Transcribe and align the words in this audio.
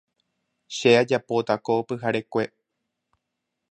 Che 0.75 0.91
ajapóta 1.01 1.53
ko 1.65 1.73
pyharekue. 1.87 2.45